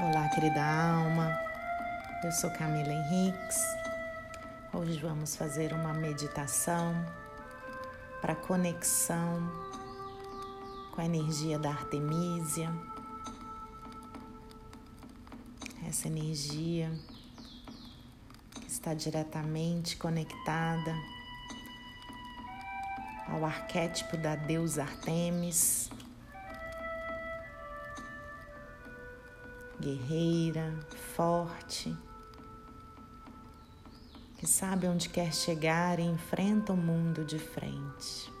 [0.00, 1.36] Olá, querida alma.
[2.22, 3.58] Eu sou Camila Henriques.
[4.72, 6.94] Hoje vamos fazer uma meditação
[8.20, 9.42] para conexão
[10.94, 12.72] com a energia da Artemísia.
[15.84, 16.92] Essa energia
[18.68, 20.94] está diretamente conectada
[23.26, 25.90] ao arquétipo da deusa Artemis
[29.80, 30.78] guerreira,
[31.14, 31.96] forte,
[34.36, 38.32] que sabe onde quer chegar e enfrenta o mundo de frente.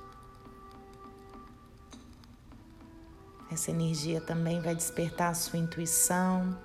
[3.50, 6.56] Essa energia também vai despertar a sua intuição,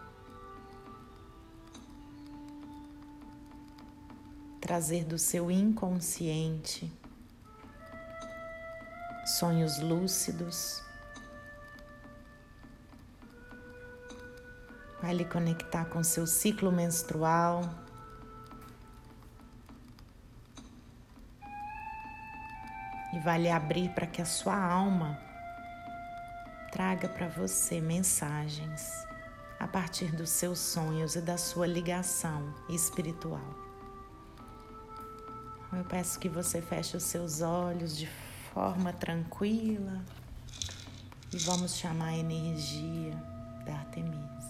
[4.60, 6.92] trazer do seu inconsciente
[9.26, 10.84] sonhos lúcidos
[15.04, 17.70] Vai lhe conectar com seu ciclo menstrual.
[23.12, 25.20] E vai lhe abrir para que a sua alma
[26.72, 29.06] traga para você mensagens
[29.60, 33.54] a partir dos seus sonhos e da sua ligação espiritual.
[35.74, 38.08] Eu peço que você feche os seus olhos de
[38.54, 40.02] forma tranquila
[41.34, 43.12] e vamos chamar a energia
[43.66, 44.43] da Artemisia.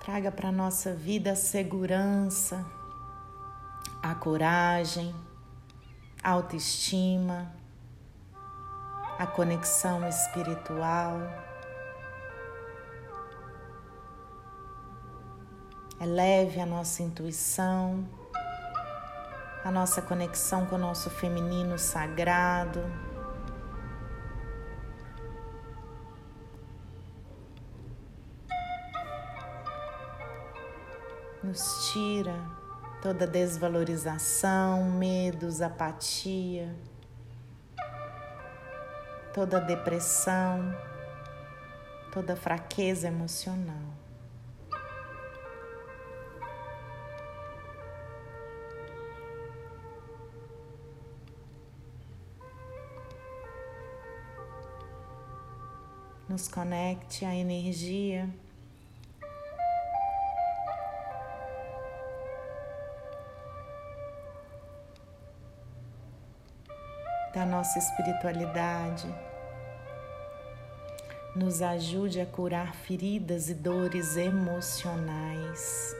[0.00, 2.64] Traga para a nossa vida a segurança,
[4.02, 5.14] a coragem,
[6.22, 7.52] a autoestima,
[9.18, 11.18] a conexão espiritual.
[16.00, 18.06] Eleve a nossa intuição,
[19.64, 22.82] a nossa conexão com o nosso feminino sagrado.
[31.54, 32.34] Nos tira
[33.00, 36.74] toda desvalorização, medos, apatia,
[39.32, 40.76] toda depressão,
[42.12, 43.94] toda fraqueza emocional.
[56.28, 58.28] Nos conecte à energia
[67.34, 69.12] da nossa espiritualidade.
[71.34, 75.96] Nos ajude a curar feridas e dores emocionais.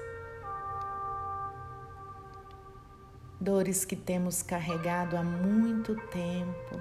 [3.41, 6.81] Dores que temos carregado há muito tempo.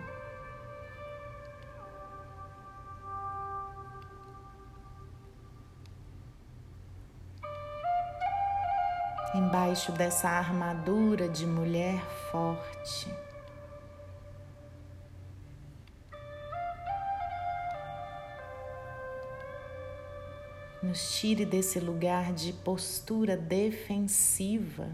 [9.34, 12.00] Embaixo dessa armadura de mulher
[12.30, 13.33] forte.
[20.94, 24.88] Nos tire desse lugar de postura defensiva.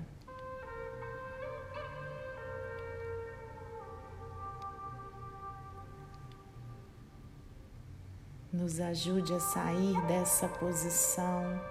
[8.49, 11.61] Nos ajude a sair dessa posição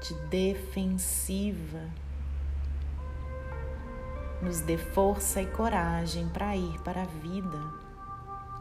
[0.00, 1.90] de defensiva.
[4.40, 7.84] Nos dê força e coragem para ir para a vida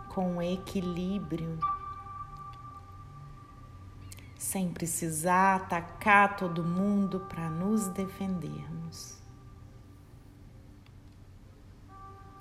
[0.09, 1.57] com equilíbrio
[4.53, 9.17] sem precisar atacar todo mundo para nos defendermos.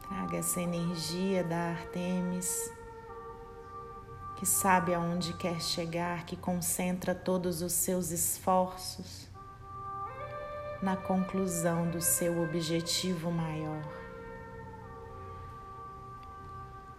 [0.06, 2.70] Traga essa energia da Artemis,
[4.36, 9.26] que sabe aonde quer chegar, que concentra todos os seus esforços
[10.82, 14.02] na conclusão do seu objetivo maior.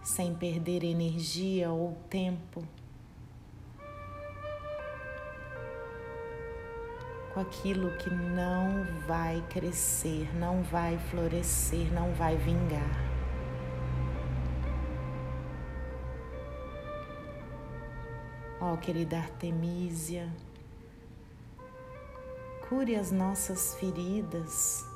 [0.02, 2.62] sem perder energia ou tempo.
[7.34, 13.04] Com aquilo que não vai crescer, não vai florescer, não vai vingar.
[18.60, 20.32] Ó oh, querida Artemísia,
[22.68, 24.86] cure as nossas feridas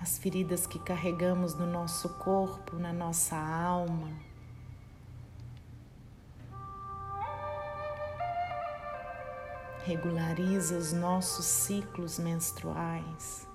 [0.00, 4.08] as feridas que carregamos no nosso corpo, na nossa alma.
[9.84, 13.50] Regulariza os nossos ciclos menstruais.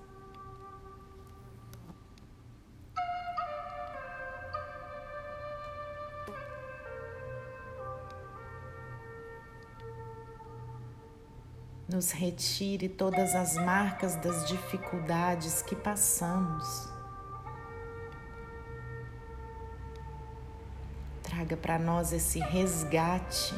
[11.95, 16.89] nos retire todas as marcas das dificuldades que passamos.
[21.23, 23.55] Traga para nós esse resgate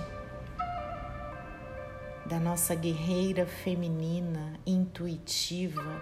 [2.27, 6.01] da nossa guerreira feminina intuitiva.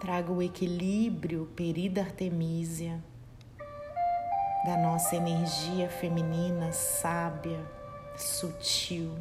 [0.00, 3.04] Traga o equilíbrio perida artemísia
[4.64, 7.60] da nossa energia feminina sábia,
[8.16, 9.14] sutil,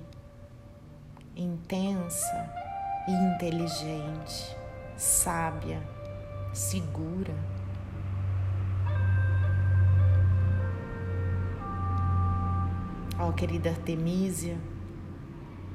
[1.36, 2.50] intensa
[3.10, 4.56] e inteligente,
[4.96, 5.99] sábia,
[6.60, 7.34] segura.
[13.18, 14.58] Ó oh, querida Artemísia,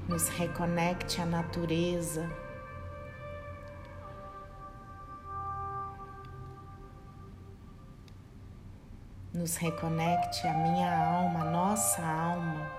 [0.09, 2.31] nos reconecte à natureza
[9.33, 12.71] nos reconecte a minha alma, a nossa alma,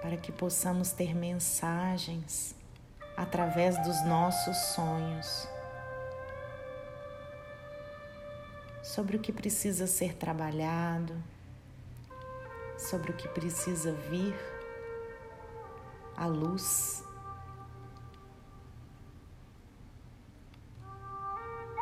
[0.00, 2.58] para que possamos ter mensagens
[3.20, 5.46] através dos nossos sonhos.
[8.82, 11.14] Sobre o que precisa ser trabalhado,
[12.78, 14.34] sobre o que precisa vir
[16.16, 17.04] à luz.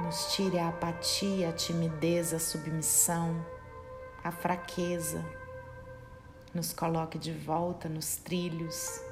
[0.00, 3.44] nos tire a apatia, a timidez, a submissão,
[4.22, 5.24] a fraqueza,
[6.54, 9.02] nos coloque de volta nos trilhos,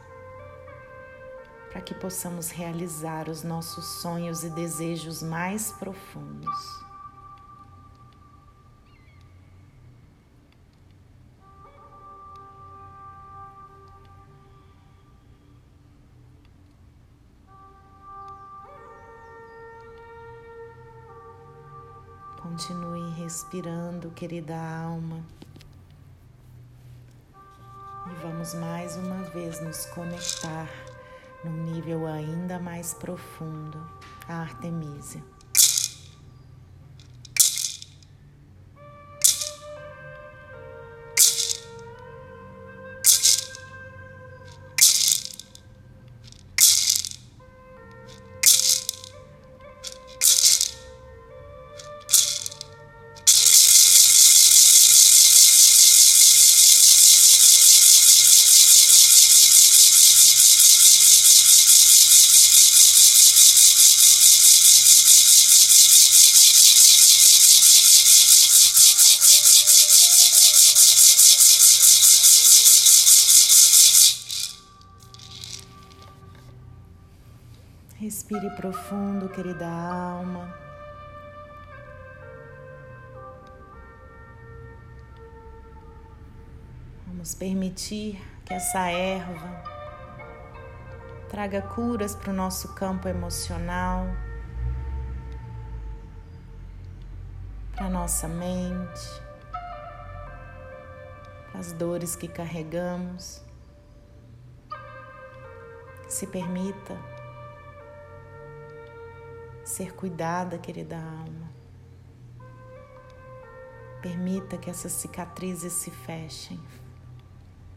[1.76, 6.48] para que possamos realizar os nossos sonhos e desejos mais profundos.
[22.40, 25.22] Continue respirando, querida alma.
[28.10, 30.85] E vamos mais uma vez nos conectar
[31.46, 33.78] num nível ainda mais profundo
[34.28, 35.22] a Artemisia.
[77.98, 80.54] Respire profundo, querida alma.
[87.06, 89.62] Vamos permitir que essa erva
[91.30, 94.06] traga curas para o nosso campo emocional,
[97.74, 99.22] para nossa mente,
[101.50, 103.42] para as dores que carregamos.
[106.06, 107.15] Se permita
[109.66, 111.50] ser cuidada, querida alma.
[114.00, 116.60] Permita que essas cicatrizes se fechem.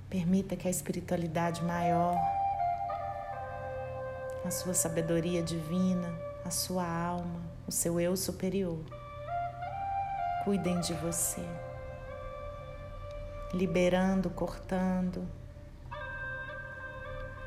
[0.07, 2.15] Permita que a espiritualidade maior,
[4.45, 6.13] a sua sabedoria divina,
[6.45, 8.79] a sua alma, o seu eu superior,
[10.43, 11.43] cuidem de você,
[13.51, 15.27] liberando, cortando,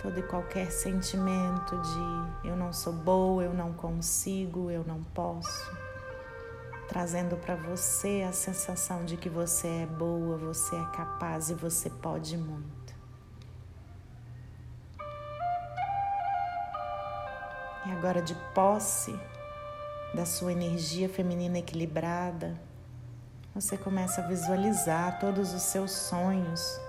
[0.03, 5.71] todo e qualquer sentimento de eu não sou boa, eu não consigo, eu não posso,
[6.89, 11.89] trazendo para você a sensação de que você é boa, você é capaz e você
[11.89, 12.93] pode muito.
[17.87, 19.19] E agora, de posse
[20.15, 22.61] da sua energia feminina equilibrada,
[23.55, 26.81] você começa a visualizar todos os seus sonhos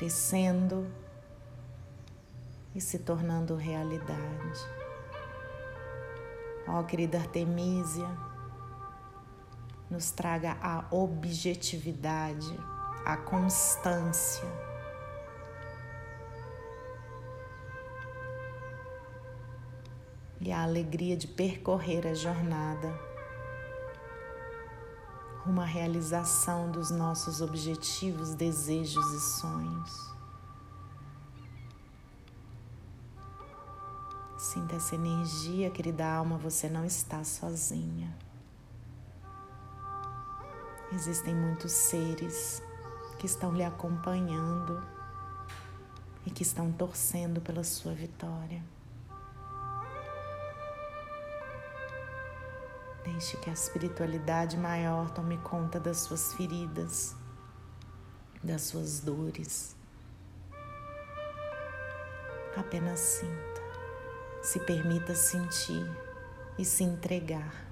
[0.00, 0.90] crescendo
[2.74, 4.58] e se tornando realidade.
[6.66, 8.08] Ó, oh, querida Artemísia,
[9.90, 12.48] nos traga a objetividade,
[13.04, 14.48] a constância.
[20.40, 23.09] E a alegria de percorrer a jornada
[25.58, 30.10] à realização dos nossos objetivos, desejos e sonhos.
[34.36, 38.14] Sinta essa energia, querida alma, você não está sozinha.
[40.92, 42.62] Existem muitos seres
[43.18, 44.82] que estão lhe acompanhando
[46.26, 48.62] e que estão torcendo pela sua vitória.
[53.04, 57.16] Deixe que a espiritualidade maior tome conta das suas feridas,
[58.42, 59.74] das suas dores.
[62.56, 63.62] Apenas sinta,
[64.42, 65.86] se permita sentir
[66.58, 67.70] e se entregar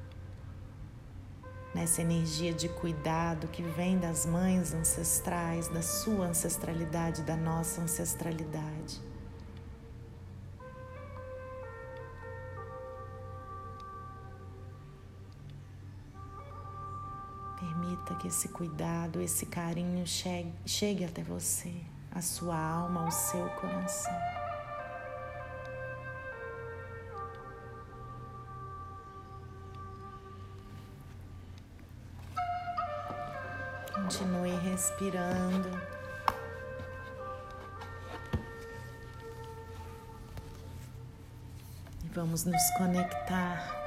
[1.75, 9.08] nessa energia de cuidado que vem das mães ancestrais, da sua ancestralidade, da nossa ancestralidade.
[18.09, 21.73] Permita que esse cuidado, esse carinho chegue, chegue até você,
[22.11, 24.13] a sua alma, o seu coração.
[33.95, 35.69] Continue respirando.
[42.15, 43.78] Vamos nos conectar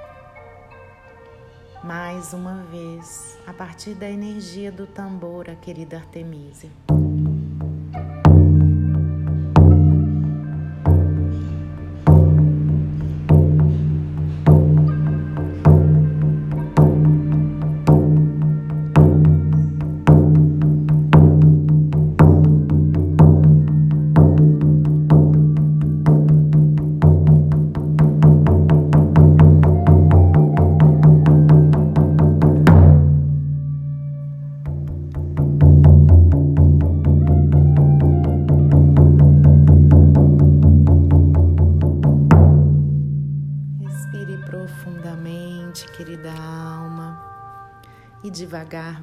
[1.84, 6.70] mais uma vez a partir da energia do tambor, a querida Artemisia.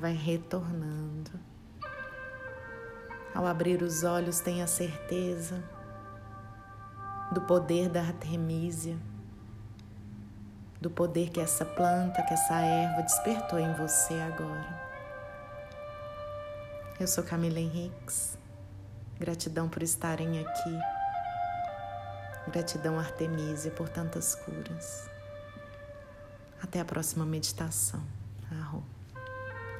[0.08, 1.30] Vai retornando.
[3.34, 5.62] Ao abrir os olhos, tenha certeza
[7.30, 8.96] do poder da artemísia,
[10.80, 14.88] do poder que essa planta, que essa erva despertou em você agora.
[16.98, 18.38] Eu sou Camila Henriques.
[19.20, 20.78] Gratidão por estarem aqui.
[22.50, 25.10] Gratidão, Artemisia, por tantas curas.
[26.62, 28.02] Até a próxima meditação.
[28.50, 28.97] Arro.